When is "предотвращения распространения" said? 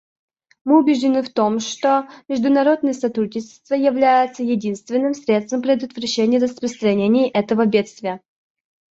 5.61-7.29